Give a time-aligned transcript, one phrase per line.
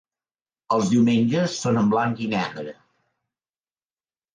[0.77, 2.77] Els diumenges són en blanc i negre.